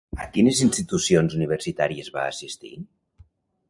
A 0.23 0.23
quines 0.37 0.61
institucions 0.65 1.37
universitàries 1.41 2.13
va 2.19 2.27
assistir? 2.35 2.77